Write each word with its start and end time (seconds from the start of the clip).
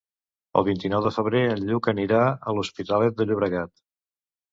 El 0.59 0.63
vint-i-nou 0.67 1.03
de 1.07 1.11
febrer 1.17 1.41
en 1.55 1.61
Lluc 1.67 1.89
anirà 1.93 2.21
a 2.31 2.55
l'Hospitalet 2.61 3.21
de 3.21 3.29
Llobregat. 3.29 3.73